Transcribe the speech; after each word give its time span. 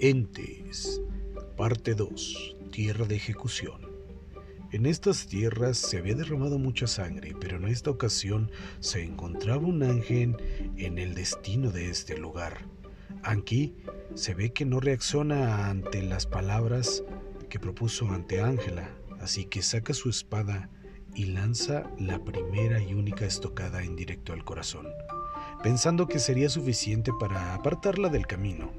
Entes. 0.00 1.00
Parte 1.56 1.94
2. 1.94 2.56
Tierra 2.72 3.06
de 3.06 3.16
ejecución. 3.16 3.80
En 4.70 4.84
estas 4.84 5.28
tierras 5.28 5.78
se 5.78 5.96
había 5.96 6.14
derramado 6.14 6.58
mucha 6.58 6.86
sangre, 6.86 7.34
pero 7.40 7.56
en 7.56 7.68
esta 7.68 7.90
ocasión 7.90 8.50
se 8.80 9.02
encontraba 9.02 9.66
un 9.66 9.82
ángel 9.82 10.36
en 10.76 10.98
el 10.98 11.14
destino 11.14 11.70
de 11.70 11.88
este 11.88 12.18
lugar. 12.18 12.66
Anki 13.22 13.74
se 14.14 14.34
ve 14.34 14.52
que 14.52 14.66
no 14.66 14.78
reacciona 14.78 15.70
ante 15.70 16.02
las 16.02 16.26
palabras 16.26 17.02
que 17.48 17.58
propuso 17.58 18.10
ante 18.10 18.42
Ángela, 18.42 18.90
así 19.20 19.46
que 19.46 19.62
saca 19.62 19.94
su 19.94 20.10
espada 20.10 20.68
y 21.14 21.26
lanza 21.26 21.90
la 21.98 22.22
primera 22.22 22.82
y 22.82 22.92
única 22.92 23.24
estocada 23.24 23.82
en 23.82 23.96
directo 23.96 24.34
al 24.34 24.44
corazón 24.44 24.86
pensando 25.62 26.06
que 26.06 26.18
sería 26.18 26.48
suficiente 26.48 27.12
para 27.18 27.54
apartarla 27.54 28.08
del 28.08 28.26
camino, 28.26 28.70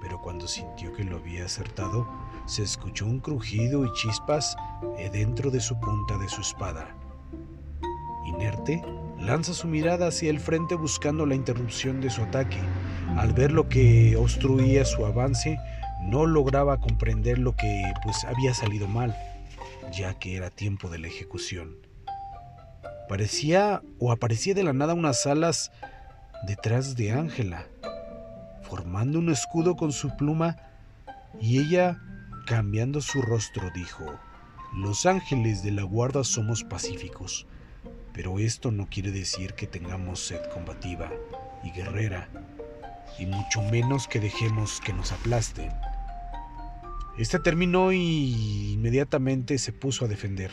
pero 0.00 0.20
cuando 0.20 0.48
sintió 0.48 0.92
que 0.92 1.04
lo 1.04 1.16
había 1.16 1.44
acertado, 1.44 2.08
se 2.46 2.62
escuchó 2.62 3.06
un 3.06 3.20
crujido 3.20 3.84
y 3.84 3.92
chispas 3.92 4.56
dentro 5.12 5.50
de 5.50 5.60
su 5.60 5.78
punta 5.78 6.18
de 6.18 6.28
su 6.28 6.40
espada. 6.40 6.94
Inerte, 8.26 8.82
lanza 9.18 9.52
su 9.52 9.66
mirada 9.66 10.08
hacia 10.08 10.30
el 10.30 10.40
frente 10.40 10.74
buscando 10.74 11.26
la 11.26 11.34
interrupción 11.34 12.00
de 12.00 12.10
su 12.10 12.22
ataque. 12.22 12.58
Al 13.16 13.32
ver 13.32 13.52
lo 13.52 13.68
que 13.68 14.16
obstruía 14.16 14.84
su 14.84 15.04
avance, 15.04 15.58
no 16.02 16.26
lograba 16.26 16.78
comprender 16.78 17.38
lo 17.38 17.54
que 17.54 17.82
pues 18.04 18.24
había 18.24 18.54
salido 18.54 18.86
mal, 18.86 19.16
ya 19.92 20.14
que 20.14 20.36
era 20.36 20.50
tiempo 20.50 20.88
de 20.88 20.98
la 20.98 21.08
ejecución. 21.08 21.76
Parecía 23.08 23.82
o 23.98 24.12
aparecía 24.12 24.54
de 24.54 24.62
la 24.62 24.72
nada 24.72 24.94
unas 24.94 25.26
alas 25.26 25.72
detrás 26.46 26.96
de 26.96 27.12
Ángela, 27.12 27.66
formando 28.70 29.18
un 29.18 29.30
escudo 29.30 29.74
con 29.74 29.90
su 29.90 30.16
pluma, 30.16 30.56
y 31.40 31.58
ella, 31.58 32.00
cambiando 32.46 33.00
su 33.00 33.20
rostro, 33.20 33.68
dijo, 33.74 34.04
Los 34.76 35.06
ángeles 35.06 35.64
de 35.64 35.72
la 35.72 35.82
guarda 35.82 36.22
somos 36.22 36.62
pacíficos, 36.62 37.48
pero 38.12 38.38
esto 38.38 38.70
no 38.70 38.86
quiere 38.88 39.10
decir 39.10 39.54
que 39.54 39.66
tengamos 39.66 40.20
sed 40.20 40.40
combativa 40.54 41.10
y 41.64 41.72
guerrera, 41.72 42.28
y 43.18 43.26
mucho 43.26 43.60
menos 43.62 44.06
que 44.06 44.20
dejemos 44.20 44.80
que 44.80 44.92
nos 44.92 45.10
aplasten. 45.10 45.72
Este 47.18 47.40
terminó 47.40 47.92
y 47.92 48.72
inmediatamente 48.74 49.58
se 49.58 49.72
puso 49.72 50.04
a 50.04 50.08
defender, 50.08 50.52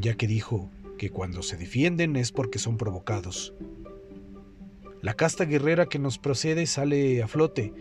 ya 0.00 0.14
que 0.14 0.26
dijo, 0.26 0.70
que 1.02 1.10
cuando 1.10 1.42
se 1.42 1.56
defienden 1.56 2.14
es 2.14 2.30
porque 2.30 2.60
son 2.60 2.76
provocados. 2.76 3.52
La 5.02 5.14
casta 5.14 5.44
guerrera 5.44 5.86
que 5.86 5.98
nos 5.98 6.18
procede 6.18 6.64
sale 6.66 7.24
a 7.24 7.26
flote 7.26 7.74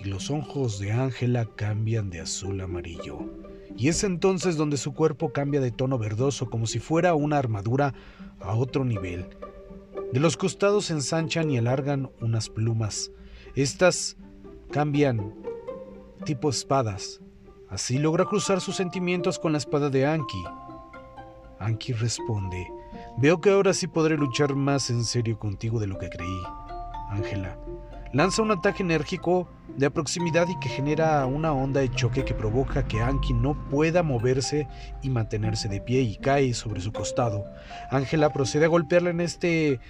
y 0.00 0.04
los 0.04 0.30
ojos 0.30 0.78
de 0.78 0.92
Ángela 0.92 1.48
cambian 1.56 2.08
de 2.08 2.20
azul 2.20 2.60
a 2.60 2.64
amarillo. 2.64 3.18
Y 3.76 3.88
es 3.88 4.04
entonces 4.04 4.56
donde 4.56 4.76
su 4.76 4.94
cuerpo 4.94 5.32
cambia 5.32 5.60
de 5.60 5.72
tono 5.72 5.98
verdoso 5.98 6.48
como 6.48 6.66
si 6.66 6.78
fuera 6.78 7.14
una 7.14 7.36
armadura 7.38 7.94
a 8.38 8.54
otro 8.54 8.84
nivel. 8.84 9.26
De 10.12 10.20
los 10.20 10.36
costados 10.36 10.84
se 10.84 10.92
ensanchan 10.92 11.50
y 11.50 11.58
alargan 11.58 12.12
unas 12.20 12.48
plumas. 12.48 13.10
Estas 13.56 14.16
cambian 14.70 15.34
tipo 16.24 16.48
espadas. 16.48 17.20
Así 17.68 17.98
logra 17.98 18.24
cruzar 18.26 18.60
sus 18.60 18.76
sentimientos 18.76 19.40
con 19.40 19.50
la 19.50 19.58
espada 19.58 19.90
de 19.90 20.06
Anki. 20.06 20.44
Anki 21.58 21.92
responde, 21.92 22.68
veo 23.18 23.40
que 23.40 23.50
ahora 23.50 23.74
sí 23.74 23.86
podré 23.86 24.16
luchar 24.16 24.54
más 24.54 24.90
en 24.90 25.04
serio 25.04 25.38
contigo 25.38 25.78
de 25.78 25.86
lo 25.86 25.98
que 25.98 26.08
creí. 26.08 26.42
Ángela 27.10 27.58
lanza 28.12 28.42
un 28.42 28.50
ataque 28.50 28.82
enérgico 28.82 29.48
de 29.76 29.90
proximidad 29.90 30.46
y 30.48 30.58
que 30.58 30.68
genera 30.68 31.24
una 31.26 31.52
onda 31.52 31.80
de 31.80 31.90
choque 31.90 32.24
que 32.24 32.34
provoca 32.34 32.86
que 32.86 33.00
Anki 33.00 33.32
no 33.32 33.54
pueda 33.70 34.02
moverse 34.02 34.68
y 35.02 35.08
mantenerse 35.08 35.68
de 35.68 35.80
pie 35.80 36.02
y 36.02 36.16
cae 36.16 36.52
sobre 36.52 36.80
su 36.80 36.92
costado. 36.92 37.44
Ángela 37.90 38.32
procede 38.32 38.66
a 38.66 38.68
golpearla 38.68 39.10
en 39.10 39.20
este 39.20 39.80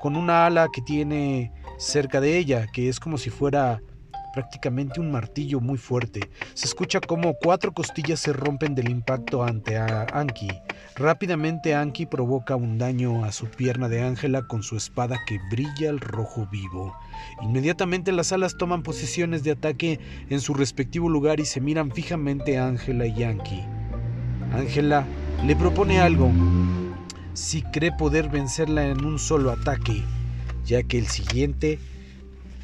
con 0.00 0.16
una 0.16 0.46
ala 0.46 0.68
que 0.72 0.82
tiene 0.82 1.52
cerca 1.78 2.20
de 2.20 2.38
ella, 2.38 2.66
que 2.72 2.88
es 2.88 3.00
como 3.00 3.18
si 3.18 3.30
fuera 3.30 3.82
prácticamente 4.32 5.00
un 5.00 5.10
martillo 5.10 5.60
muy 5.60 5.78
fuerte. 5.78 6.20
Se 6.54 6.66
escucha 6.66 7.00
como 7.00 7.34
cuatro 7.34 7.72
costillas 7.72 8.20
se 8.20 8.32
rompen 8.32 8.74
del 8.74 8.88
impacto 8.88 9.44
ante 9.44 9.76
Anki. 9.78 10.48
Rápidamente 10.96 11.74
Anki 11.74 12.06
provoca 12.06 12.56
un 12.56 12.78
daño 12.78 13.24
a 13.24 13.32
su 13.32 13.46
pierna 13.46 13.88
de 13.88 14.02
Ángela 14.02 14.46
con 14.46 14.62
su 14.62 14.76
espada 14.76 15.20
que 15.26 15.38
brilla 15.50 15.90
al 15.90 16.00
rojo 16.00 16.46
vivo. 16.50 16.94
Inmediatamente 17.42 18.12
las 18.12 18.32
alas 18.32 18.56
toman 18.56 18.82
posiciones 18.82 19.42
de 19.44 19.52
ataque 19.52 20.00
en 20.28 20.40
su 20.40 20.54
respectivo 20.54 21.08
lugar 21.08 21.40
y 21.40 21.44
se 21.44 21.60
miran 21.60 21.90
fijamente 21.92 22.58
a 22.58 22.66
Ángela 22.66 23.06
y 23.06 23.22
Anki. 23.22 23.62
Ángela 24.52 25.06
le 25.46 25.56
propone 25.56 26.00
algo, 26.00 26.30
si 27.34 27.62
cree 27.62 27.92
poder 27.92 28.28
vencerla 28.28 28.86
en 28.86 29.04
un 29.04 29.18
solo 29.18 29.50
ataque, 29.50 30.02
ya 30.64 30.82
que 30.82 30.98
el 30.98 31.06
siguiente 31.06 31.78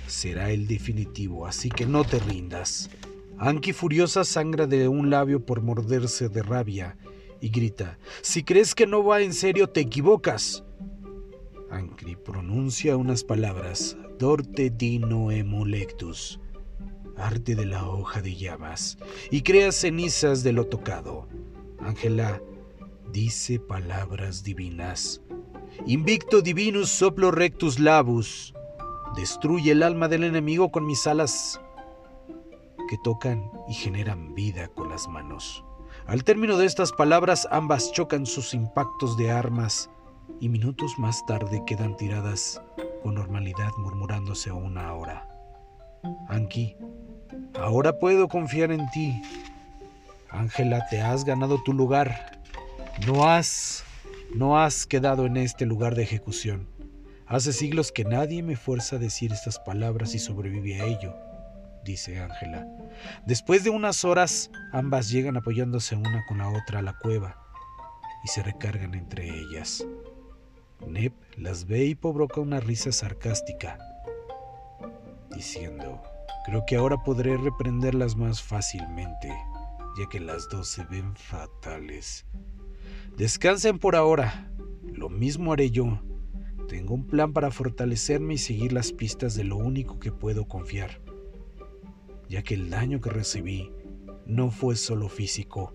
será 0.09 0.51
el 0.51 0.67
definitivo, 0.67 1.47
así 1.47 1.69
que 1.69 1.87
no 1.87 2.05
te 2.05 2.19
rindas. 2.19 2.91
Anki 3.39 3.73
furiosa 3.73 4.25
sangra 4.25 4.67
de 4.67 4.89
un 4.89 5.11
labio 5.11 5.45
por 5.45 5.63
morderse 5.63 6.29
de 6.29 6.43
rabia 6.43 6.97
y 7.41 7.51
grita, 7.51 7.99
si 8.21 8.43
crees 8.43 8.75
que 8.75 8.87
no 8.87 9.05
va 9.05 9.21
en 9.21 9.33
serio 9.33 9.69
te 9.69 9.81
equivocas. 9.81 10.65
Anki 11.71 12.17
pronuncia 12.17 12.97
unas 12.97 13.23
palabras, 13.23 13.97
Dorte 14.19 14.71
dino 14.71 15.31
emulectus, 15.31 16.41
arte 17.17 17.55
de 17.55 17.67
la 17.67 17.89
hoja 17.89 18.21
de 18.21 18.35
llamas, 18.35 18.99
y 19.31 19.43
crea 19.43 19.71
cenizas 19.71 20.43
de 20.43 20.53
lo 20.53 20.67
tocado. 20.67 21.29
Ángela 21.79 22.43
dice 23.13 23.61
palabras 23.61 24.43
divinas. 24.43 25.23
Invicto 25.87 26.41
divinus 26.41 26.89
soplo 26.89 27.31
rectus 27.31 27.79
labus, 27.79 28.55
Destruye 29.15 29.73
el 29.73 29.83
alma 29.83 30.09
del 30.09 30.25
enemigo 30.25 30.71
con 30.71 30.87
mis 30.87 31.07
alas 31.07 31.61
que 32.89 32.99
tocan 32.99 33.51
y 33.69 33.75
generan 33.75 34.35
vida 34.35 34.69
con 34.69 34.89
las 34.89 35.09
manos. 35.09 35.65
Al 36.07 36.25
término 36.25 36.57
de 36.57 36.67
estas 36.67 36.93
palabras 36.93 37.47
ambas 37.51 37.93
chocan 37.93 38.27
sus 38.27 38.55
impactos 38.55 39.17
de 39.17 39.31
armas 39.31 39.91
y 40.41 40.49
minutos 40.49 40.99
más 40.99 41.25
tarde 41.27 41.63
quedan 41.67 41.97
tiradas 41.97 42.63
con 43.03 43.15
normalidad 43.15 43.73
murmurándose 43.77 44.53
una 44.53 44.93
hora. 44.95 45.29
Anki, 46.29 46.77
ahora 47.61 47.99
puedo 47.99 48.29
confiar 48.29 48.71
en 48.71 48.89
ti. 48.91 49.21
Ángela, 50.31 50.87
te 50.89 51.01
has 51.01 51.25
ganado 51.25 51.63
tu 51.63 51.73
lugar. 51.73 52.41
No 53.07 53.29
has, 53.29 53.85
no 54.35 54.59
has 54.59 54.87
quedado 54.87 55.27
en 55.27 55.37
este 55.37 55.67
lugar 55.67 55.95
de 55.95 56.03
ejecución. 56.03 56.69
Hace 57.29 57.53
siglos 57.53 57.93
que 57.93 58.05
nadie 58.05 58.43
me 58.43 58.57
fuerza 58.57 58.97
a 58.97 58.99
decir 58.99 59.33
estas 59.35 59.59
palabras 59.59 60.15
y 60.15 60.19
sobrevive 60.19 60.81
a 60.81 60.87
ello, 60.87 61.15
dice 61.85 62.19
Ángela. 62.19 62.67
Después 63.27 63.65
de 63.65 63.71
unas 63.71 64.03
horas, 64.07 64.51
ambas 64.73 65.11
llegan 65.11 65.37
apoyándose 65.37 65.95
una 65.95 66.25
con 66.27 66.39
la 66.39 66.49
otra 66.49 66.79
a 66.79 66.83
la 66.83 66.97
cueva 66.97 67.39
y 68.25 68.29
se 68.29 68.43
recargan 68.43 68.95
entre 68.95 69.29
ellas. 69.29 69.87
Neb 70.87 71.13
las 71.37 71.67
ve 71.67 71.85
y 71.85 71.95
provoca 71.95 72.41
una 72.41 72.61
risa 72.61 72.93
sarcástica, 72.93 73.79
diciendo, 75.31 76.01
creo 76.47 76.65
que 76.67 76.77
ahora 76.77 76.97
podré 77.05 77.37
reprenderlas 77.37 78.17
más 78.17 78.43
fácilmente, 78.43 79.29
ya 79.99 80.09
que 80.09 80.19
las 80.19 80.49
dos 80.49 80.69
se 80.69 80.83
ven 80.85 81.15
fatales. 81.15 82.25
Descansen 83.19 83.79
por 83.79 83.97
ahora, 83.97 84.51
lo 84.95 85.11
mismo 85.11 85.53
haré 85.53 85.71
yo 85.71 86.01
tengo 86.69 86.95
un 86.95 87.07
plan 87.07 87.33
para 87.33 87.51
fortalecerme 87.51 88.35
y 88.35 88.39
seguir 88.39 88.73
las 88.73 88.93
pistas 88.93 89.35
de 89.35 89.43
lo 89.43 89.57
único 89.57 89.99
que 89.99 90.13
puedo 90.13 90.47
confiar, 90.47 91.01
ya 92.29 92.43
que 92.43 92.55
el 92.55 92.69
daño 92.71 93.01
que 93.01 93.11
recibí 93.11 93.73
no 94.27 94.51
fue 94.51 94.77
solo 94.77 95.09
físico, 95.09 95.73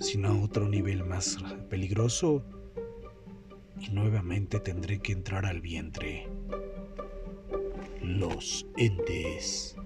sino 0.00 0.28
a 0.28 0.42
otro 0.42 0.68
nivel 0.68 1.04
más 1.04 1.38
peligroso 1.70 2.44
y 3.80 3.90
nuevamente 3.90 4.58
tendré 4.58 4.98
que 4.98 5.12
entrar 5.12 5.46
al 5.46 5.60
vientre. 5.60 6.28
Los 8.02 8.66
entes. 8.76 9.76